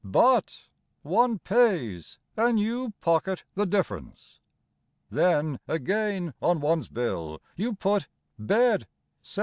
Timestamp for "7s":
9.23-9.39